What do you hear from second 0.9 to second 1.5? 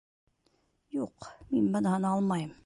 Юҡ,